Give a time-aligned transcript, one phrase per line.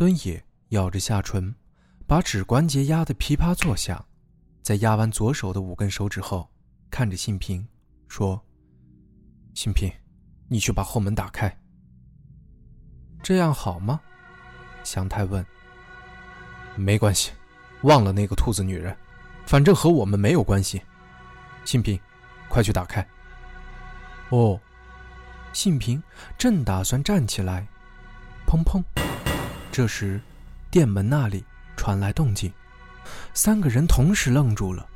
[0.00, 1.54] 敦野咬着下唇，
[2.06, 4.02] 把指关节压得噼啪作响，
[4.62, 6.50] 在压完左手的五根手指后，
[6.90, 7.68] 看着信平
[8.08, 8.42] 说。
[9.52, 9.92] 信平，
[10.48, 11.54] 你去把后门打开。
[13.22, 14.00] 这样好吗？
[14.84, 15.44] 祥太问。
[16.76, 17.32] 没关系，
[17.82, 18.96] 忘了那个兔子女人，
[19.44, 20.80] 反正和我们没有关系。
[21.66, 22.00] 信平，
[22.48, 23.06] 快去打开。
[24.30, 24.58] 哦。
[25.52, 26.02] 信平
[26.38, 27.68] 正打算站起来，
[28.46, 28.82] 砰砰。
[29.72, 30.20] 这时，
[30.68, 31.44] 店门那里
[31.76, 32.52] 传来动静，
[33.32, 34.86] 三个人同时愣住了。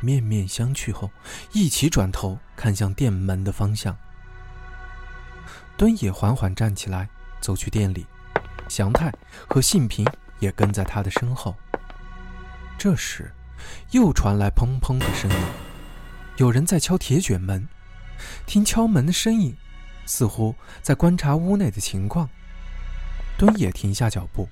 [0.00, 1.10] 面面相觑后，
[1.52, 3.96] 一起转头看向店门的方向。
[5.76, 7.08] 敦也缓缓站起来，
[7.40, 8.06] 走去店里。
[8.68, 9.12] 祥太
[9.48, 10.06] 和信平
[10.38, 11.54] 也跟在他的身后。
[12.78, 13.32] 这时，
[13.90, 15.36] 又传来砰砰的声音，
[16.36, 17.66] 有人在敲铁卷门。
[18.46, 19.56] 听敲门的声音，
[20.06, 22.28] 似乎在观察屋内的情况。
[23.38, 24.48] 敦也停下脚步，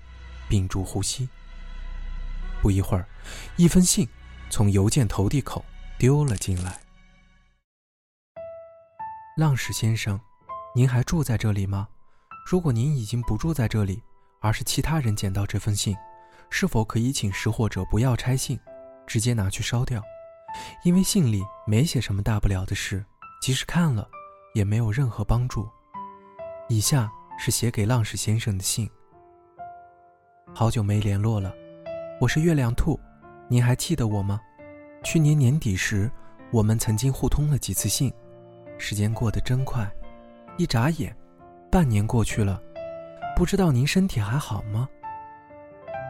[0.49, 1.29] 屏住呼吸。
[2.61, 3.07] 不一会儿，
[3.57, 4.09] 一封信。
[4.51, 5.65] 从邮件投递口
[5.97, 6.79] 丢了进来。
[9.39, 10.21] 浪矢先生，
[10.75, 11.89] 您还住在这里吗？
[12.47, 14.03] 如果您已经不住在这里，
[14.43, 15.97] 而是其他人捡到这封信，
[16.51, 18.61] 是否可以请拾货者不要拆信，
[19.07, 20.03] 直接拿去烧掉？
[20.85, 23.03] 因为信里没写什么大不了的事，
[23.41, 24.07] 即使看了，
[24.53, 25.67] 也没有任何帮助。
[26.69, 27.11] 以下
[27.45, 28.89] 是写给浪矢先生的信。
[30.55, 31.53] 好久没联络了，
[32.21, 32.97] 我是月亮兔。
[33.49, 34.41] 您还记得我吗？
[35.03, 36.09] 去年年底时，
[36.53, 38.13] 我们曾经互通了几次信。
[38.79, 39.85] 时间过得真快，
[40.57, 41.13] 一眨眼，
[41.69, 42.63] 半年过去了。
[43.35, 44.89] 不知道您身体还好吗？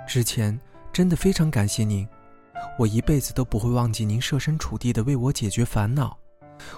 [0.06, 0.60] 之前
[0.92, 2.06] 真的非常感谢您，
[2.78, 6.14] 我一辈子都不会忘记您设身处地的为我解决烦恼。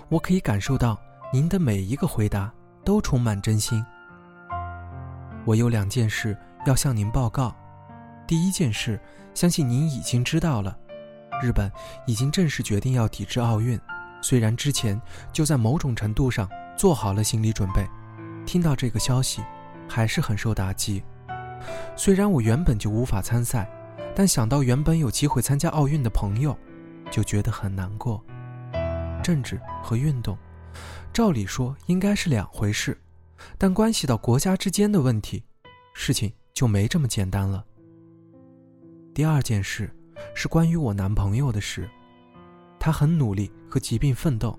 [0.08, 0.96] 我可以感受到
[1.32, 2.54] 您的每一个回答
[2.84, 3.84] 都充满真心。
[5.46, 7.54] 我有两件事要向您报告。
[8.26, 8.98] 第一件事，
[9.34, 10.74] 相信您已经知道了，
[11.42, 11.70] 日本
[12.06, 13.78] 已经正式决定要抵制奥运。
[14.22, 14.98] 虽然之前
[15.32, 17.86] 就在某种程度上做好了心理准备，
[18.46, 19.42] 听到这个消息，
[19.86, 21.04] 还是很受打击。
[21.94, 23.68] 虽然我原本就无法参赛，
[24.14, 26.56] 但想到原本有机会参加奥运的朋友，
[27.10, 28.24] 就觉得很难过。
[29.22, 30.38] 政治和运动，
[31.12, 32.98] 照理说应该是两回事，
[33.58, 35.44] 但关系到国家之间的问题，
[35.94, 37.64] 事情就没这么简单了。
[39.14, 39.90] 第二件事
[40.34, 41.88] 是关于我男朋友的事，
[42.80, 44.58] 他很努力和疾病奋斗，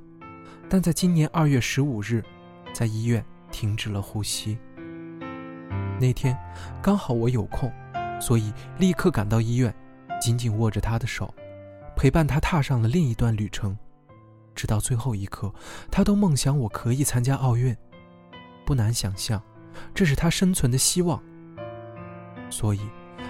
[0.70, 2.24] 但在今年二月十五日，
[2.74, 4.58] 在医院停止了呼吸。
[6.00, 6.38] 那天
[6.82, 7.72] 刚好我有空，
[8.20, 9.74] 所以立刻赶到医院，
[10.22, 11.34] 紧紧握着他的手，
[11.96, 13.78] 陪伴他踏上了另一段旅程，
[14.54, 15.54] 直到最后一刻，
[15.92, 17.76] 他都梦想我可以参加奥运。
[18.66, 19.42] 不难想象，
[19.94, 21.22] 这是他生存的希望。
[22.50, 22.82] 所以。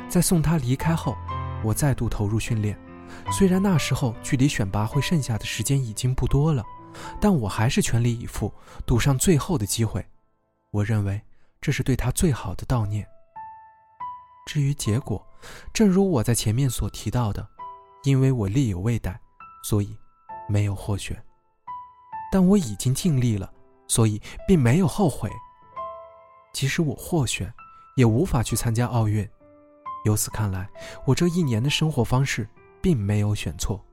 [0.07, 1.17] 在送他离开后，
[1.63, 2.79] 我再度投入训练。
[3.31, 6.63] 虽然那时候距离选拔会剩下的时间已经不多了，
[7.19, 8.53] 但我还是全力以赴，
[8.85, 10.05] 赌上最后的机会。
[10.71, 11.19] 我认为
[11.59, 13.05] 这是对他最好的悼念。
[14.45, 15.25] 至于结果，
[15.73, 17.45] 正如我在前面所提到的，
[18.03, 19.19] 因为我力有未逮，
[19.63, 19.97] 所以
[20.47, 21.21] 没有获选。
[22.31, 23.51] 但我已经尽力了，
[23.87, 25.29] 所以并没有后悔。
[26.53, 27.53] 即使我获选，
[27.95, 29.27] 也无法去参加奥运。
[30.05, 30.69] 由此看来，
[31.05, 32.47] 我这一年的生活方式
[32.81, 33.83] 并没有选错。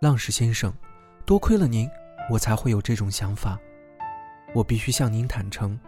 [0.00, 0.72] 浪矢先生，
[1.26, 1.88] 多亏了您，
[2.30, 3.58] 我才会有这种想法。
[4.54, 5.78] 我必须向您坦诚，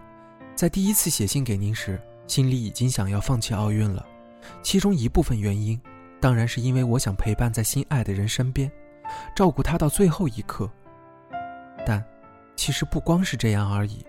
[0.54, 4.04] 在第一次写信给您时，心里已经想要放弃奥运了。
[4.62, 5.80] 其中一部分原因，
[6.20, 8.70] 当然是因为我想陪伴在心爱的人身边，
[9.34, 10.70] 照顾他到最后一刻。
[12.60, 14.04] 其实不光是这样而已。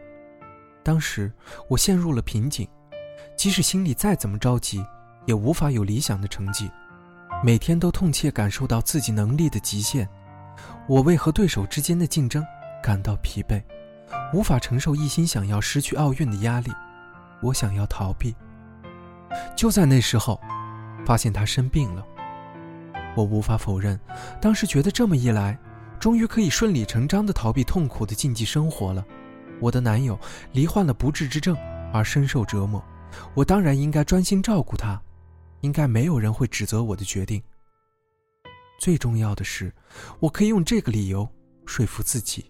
[0.84, 1.32] 当时
[1.70, 2.68] 我陷入了瓶颈。
[3.38, 4.86] 即使心里再怎么着急，
[5.26, 6.70] 也无法有理想的成绩。
[7.42, 10.06] 每天都痛切感受到自己能力的极限，
[10.86, 12.46] 我为和对手之间的竞争
[12.84, 13.64] 感到疲惫，
[14.34, 16.70] 无法承受一心想要失去奥运的压力。
[17.42, 18.36] 我想要逃避。
[19.56, 20.38] 就在那时候，
[21.06, 22.06] 发现他生病了。
[23.16, 23.98] 我无法否认，
[24.42, 25.58] 当时觉得这么一来，
[26.02, 29.06] 终于可以顺理成章地逃避痛苦的竞技生活了。
[29.60, 30.20] 我的男友
[30.52, 31.56] 罹患了不治之症，
[31.94, 32.84] 而深受折磨，
[33.36, 35.00] 我当然应该专心照顾他。
[35.60, 37.40] 应该没有人会指责我的决定。
[38.80, 39.72] 最重要的是，
[40.20, 41.30] 我可以用这个理由
[41.68, 42.50] 说服自己。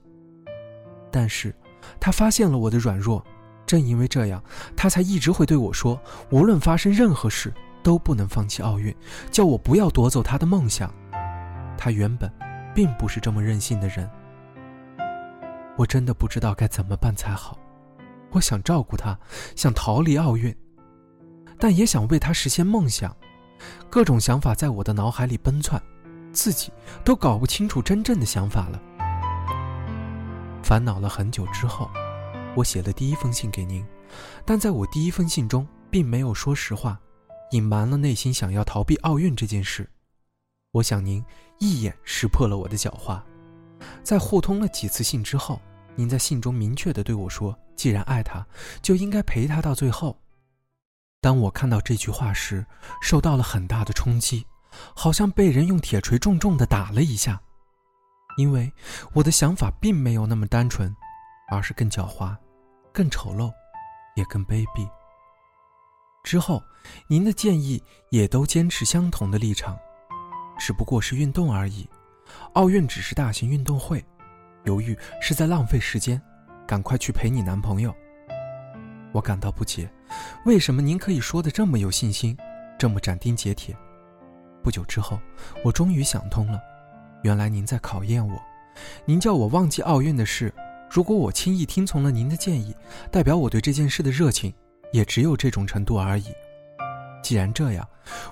[1.11, 1.53] 但是，
[1.99, 3.21] 他发现了我的软弱，
[3.67, 4.41] 正因为这样，
[4.77, 5.99] 他才一直会对我说：
[6.29, 7.53] 无论发生任何事，
[7.83, 8.95] 都不能放弃奥运，
[9.29, 10.89] 叫我不要夺走他的梦想。
[11.77, 12.31] 他原本
[12.73, 14.09] 并不是这么任性的人。
[15.77, 17.57] 我真的不知道该怎么办才好。
[18.31, 19.17] 我想照顾他，
[19.55, 20.55] 想逃离奥运。
[21.59, 23.15] 但也想为他实现梦想，
[23.89, 25.81] 各种想法在我的脑海里奔窜，
[26.33, 26.71] 自己
[27.03, 28.81] 都搞不清楚真正的想法了。
[30.63, 31.89] 烦恼了很久之后，
[32.55, 33.85] 我写了第一封信给您，
[34.45, 36.99] 但在我第一封信中并没有说实话，
[37.51, 39.89] 隐瞒了内心想要逃避奥运这件事。
[40.71, 41.23] 我想您
[41.59, 43.21] 一眼识破了我的狡猾，
[44.03, 45.61] 在互通了几次信之后，
[45.95, 48.45] 您在信中明确的对我说：“既然爱他，
[48.81, 50.17] 就应该陪他到最后。”
[51.19, 52.65] 当我看到这句话时，
[53.01, 54.47] 受到了很大的冲击，
[54.95, 57.41] 好像被人用铁锤重重的打了一下。
[58.37, 58.71] 因为
[59.11, 60.95] 我的想法并没有那么单纯，
[61.51, 62.33] 而是更狡猾、
[62.93, 63.51] 更丑陋，
[64.15, 64.89] 也更卑鄙。
[66.23, 66.63] 之后，
[67.07, 69.77] 您的建议也都坚持相同的立场，
[70.63, 71.89] 只不过是运动而已。
[72.53, 74.05] 奥运只是大型运动会，
[74.65, 76.21] 犹豫是在浪费时间，
[76.67, 77.91] 赶快去陪你男朋友。
[79.11, 79.91] 我感到不解，
[80.45, 82.37] 为什么您可以说的这么有信心，
[82.77, 83.75] 这么斩钉截铁？
[84.61, 85.19] 不久之后，
[85.65, 86.61] 我终于想通了，
[87.23, 88.39] 原来您在考验我。
[89.03, 90.53] 您叫我忘记奥运的事，
[90.91, 92.75] 如果我轻易听从了您的建议，
[93.11, 94.53] 代表我对这件事的热情
[94.93, 96.27] 也只有这种程度而已。
[97.23, 97.87] 既然这样，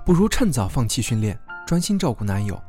[0.05, 1.37] 不如趁早放弃训练，
[1.69, 2.59] 专心照顾男友。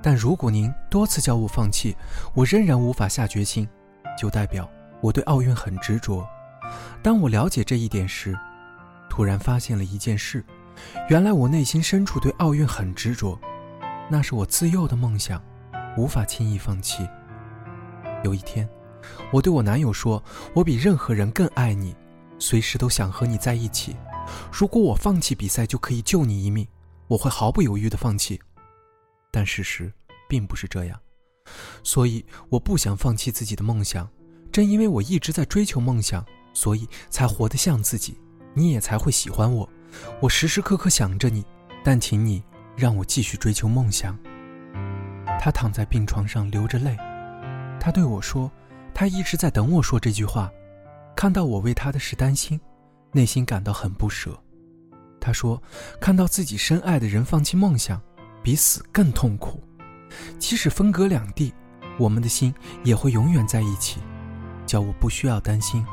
[0.00, 1.94] 但如果您多次叫我放弃，
[2.32, 3.68] 我仍然无法下决心，
[4.18, 4.66] 就代表
[5.02, 6.26] 我对奥运很执着。
[7.02, 8.34] 当我了解这一点时，
[9.10, 10.42] 突然发现了一件事：
[11.10, 13.38] 原来我内心深处对奥运很执着，
[14.08, 15.38] 那是我自幼的梦想，
[15.98, 17.06] 无法轻易放弃。
[18.24, 18.66] 有一天，
[19.30, 20.24] 我对我男友说
[20.56, 21.94] ：“我比任何人更爱你，
[22.38, 23.94] 随时都想和你在一起。
[24.50, 26.66] 如果我放弃比赛就可以救你一命，
[27.12, 28.40] 我会毫不犹豫地放弃。”
[29.30, 29.92] 但事实
[30.28, 31.00] 并不是这样，
[31.82, 34.08] 所以我不想放弃自己的梦想。
[34.50, 36.24] 正因为我一直在追求梦想。
[36.54, 38.20] 所以才活得像自己，
[38.52, 39.66] 你也才会喜欢我。
[40.20, 41.42] 我时时刻刻想着你，
[41.82, 42.44] 但请你
[42.76, 44.18] 让我继续追求梦想。
[45.40, 46.94] 他躺在病床上流着泪，
[47.80, 48.52] 他对我说
[48.92, 50.52] ：“他一直在等我说这句话。”
[51.16, 52.60] 看到我为他的事担心，
[53.12, 54.38] 内心感到很不舍。
[55.24, 55.62] 他说
[56.00, 58.02] ：“看到自己深爱的人放弃梦想，
[58.42, 59.62] 比死更痛苦。
[60.36, 61.54] 即使分隔两地，
[61.96, 62.52] 我们的心
[62.82, 64.00] 也会永远在一起，
[64.66, 65.86] 叫我不需要担心。”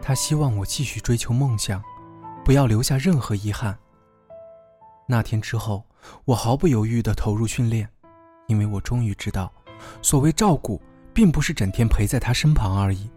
[0.00, 1.84] 他希望我继续追求梦想，
[2.46, 3.78] 不要留下任何遗憾。
[5.06, 5.84] 那天之后，
[6.24, 7.86] 我毫不犹豫地投入训练，
[8.46, 9.52] 因为我终于知道，
[10.00, 10.80] 所谓照顾，
[11.12, 13.10] 并不是整天陪在他身旁而已。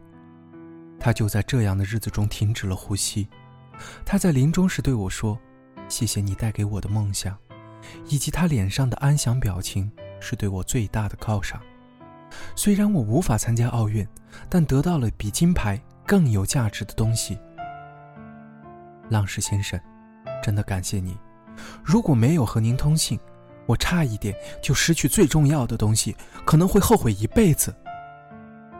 [0.99, 3.25] 他就在这样的日子中停止了呼吸。
[4.05, 5.37] 他在临终时对我说
[5.87, 7.37] ：“谢谢你带给我的梦想，
[8.07, 11.61] 以及他脸上的安详表情，是对我最大的犒赏。
[12.55, 14.07] 虽然我无法参加奥运，
[14.49, 17.37] 但得到了比金牌。”更有价值的东西，
[19.09, 19.79] 浪士先生，
[20.43, 21.17] 真的感谢你。
[21.81, 23.17] 如果没有和您通信，
[23.65, 26.13] 我差一点就失去最重要的东西，
[26.43, 27.73] 可能会后悔一辈子。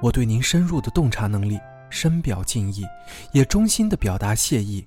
[0.01, 1.57] 我对您深入的洞察能力
[1.91, 2.83] 深表敬意，
[3.33, 4.83] 也衷心的表达谢意。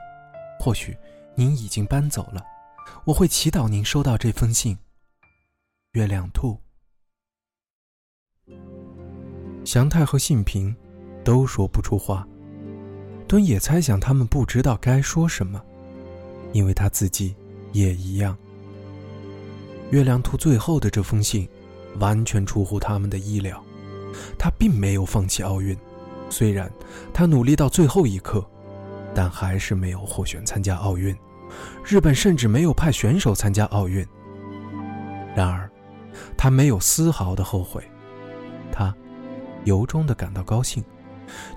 [0.59, 0.97] 或许
[1.37, 2.43] 您已经搬走了，
[3.05, 4.77] 我会祈祷您收到这封信。
[5.93, 6.59] 月亮兔，
[9.65, 10.75] 祥太和信平。
[11.25, 12.29] 都说不出话。
[13.27, 15.59] 敦也猜想他们不知道该说什么，
[16.53, 17.35] 因为他自己
[17.73, 18.37] 也一样。
[19.91, 21.49] 月亮兔最后的这封信，
[21.99, 23.65] 完全出乎他们的意料。
[24.39, 25.75] 他并没有放弃奥运，
[26.29, 26.71] 虽然
[27.13, 28.45] 他努力到最后一刻，
[29.15, 31.17] 但还是没有获选参加奥运。
[31.85, 34.07] 日本甚至没有派选手参加奥运。
[35.37, 35.71] 然而，
[36.37, 37.83] 他没有丝毫的后悔，
[38.73, 38.95] 他
[39.65, 40.83] 由衷的感到高兴。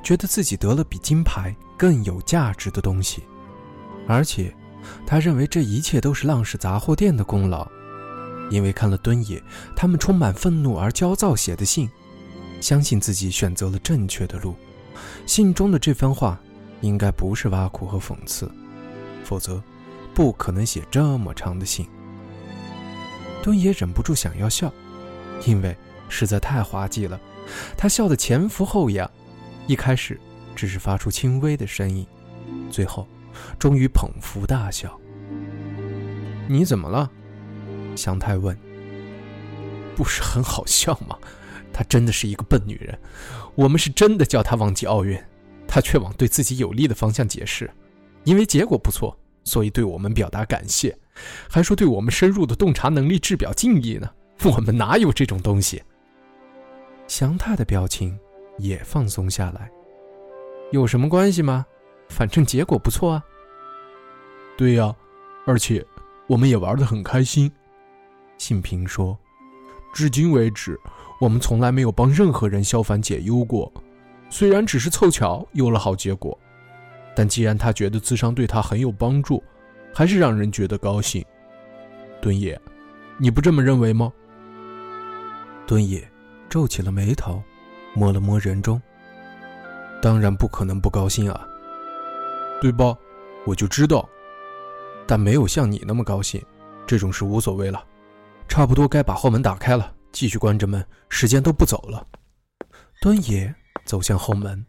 [0.01, 3.21] 觉得自己得了比金牌更有价值的东西，
[4.07, 4.55] 而且，
[5.05, 7.67] 他认为这一切都是浪氏杂货店的功劳，
[8.49, 9.43] 因为看了敦野
[9.75, 11.89] 他们充满愤怒而焦躁写的信，
[12.59, 14.55] 相信自己选择了正确的路。
[15.25, 16.39] 信中的这番话，
[16.81, 18.51] 应该不是挖苦和讽刺，
[19.23, 19.61] 否则，
[20.13, 21.87] 不可能写这么长的信。
[23.43, 24.71] 敦野忍不住想要笑，
[25.45, 25.75] 因为
[26.09, 27.19] 实在太滑稽了。
[27.77, 29.09] 他笑得前俯后仰，
[29.67, 30.19] 一开始
[30.55, 32.05] 只是发出轻微的声音，
[32.69, 33.07] 最后
[33.57, 34.99] 终于捧腹大笑。
[36.49, 37.09] 你怎么了？
[37.95, 38.57] 祥太问。
[39.95, 41.17] 不是很好笑吗？
[41.77, 42.97] 她真的是一个笨女人。
[43.53, 45.15] 我们是真的叫她忘记奥运，
[45.67, 47.69] 她却往对自己有利的方向解释，
[48.23, 50.97] 因为结果不错，所以对我们表达感谢，
[51.47, 54.09] 还说对我们深入的洞察能力致表敬意呢。
[54.43, 55.83] 我们哪有这种东西？
[57.07, 58.17] 祥太的表情
[58.57, 59.69] 也放松下来，
[60.71, 61.63] 有什么关系吗？
[62.09, 63.23] 反正结果不错啊。
[64.57, 64.95] 对呀，
[65.45, 65.85] 而且
[66.25, 67.51] 我们也玩得很开心。
[68.39, 69.17] 信平说
[69.97, 70.79] ：“至今为止，
[71.19, 73.73] 我们从来没有帮任何人消烦解忧过。
[74.29, 76.37] 虽然只是凑巧有了好结果，
[77.15, 79.43] 但既然他觉得自商对他很有帮助，
[79.91, 81.25] 还是让人觉得高兴。
[82.21, 82.61] 敦也，
[83.17, 84.13] 你不这么认为吗？”
[85.65, 86.07] 敦也。
[86.47, 87.41] 皱起了眉头，
[87.95, 88.79] 摸了摸人中。
[89.99, 91.43] 当然不可能不高兴啊，
[92.61, 92.95] 对吧？
[93.47, 94.07] 我就知道，
[95.07, 96.39] 但没有像你那么高兴。
[96.85, 97.83] 这种事无所谓了，
[98.47, 100.85] 差不多该把后门打开了，继续关着门。
[101.09, 102.05] 时间都不走了。
[103.01, 103.53] 敦野
[103.85, 104.65] 走向后门，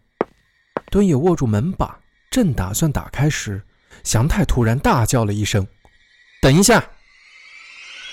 [0.90, 1.98] 敦野握住门把，
[2.30, 3.62] 正打算打开时，
[4.04, 5.66] 祥太突然大叫了一声
[6.42, 6.84] ：“等一下！”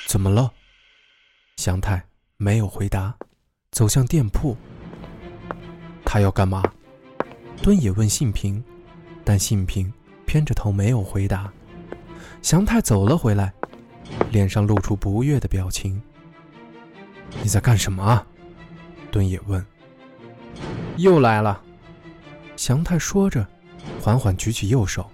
[0.07, 0.51] 怎么了？
[1.57, 2.05] 祥太
[2.37, 3.15] 没有回答。
[3.71, 4.55] 走向店铺，
[6.05, 6.63] 他要干嘛？
[7.61, 8.63] 敦野问信平，
[9.25, 9.91] 但信平
[10.25, 11.51] 偏着头没有回答。
[12.41, 13.53] 祥太走了回来，
[14.31, 16.01] 脸上露出不悦的表情。
[17.41, 18.25] 你在干什么？
[19.11, 19.65] 敦也问。
[20.97, 21.61] 又来了。
[22.55, 23.45] 祥太说着，
[24.01, 25.09] 缓缓举起右手，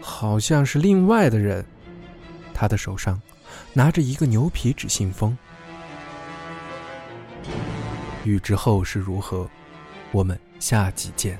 [0.00, 1.64] 好像是另外的人。
[2.54, 3.20] 他的手上
[3.72, 5.36] 拿着一个牛皮纸信封。
[8.24, 9.48] 欲知后事如何，
[10.12, 11.38] 我们下集见。